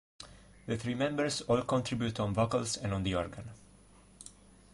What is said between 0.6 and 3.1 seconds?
The three members all contribute on vocals and on